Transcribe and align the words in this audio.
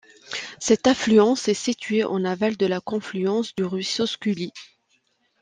Cette 0.59 0.87
affluence 0.87 1.47
est 1.47 1.53
située 1.53 2.03
en 2.05 2.25
aval 2.25 2.57
de 2.57 2.65
la 2.65 2.79
confluence 2.81 3.53
du 3.53 3.63
ruisseau 3.65 4.07
Scully. 4.07 4.51